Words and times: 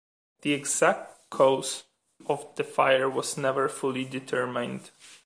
The 0.41 0.53
exact 0.53 1.29
cause 1.29 1.83
of 2.25 2.55
the 2.55 2.63
fire 2.63 3.07
was 3.07 3.37
never 3.37 3.69
fully 3.69 4.03
determined. 4.03 4.89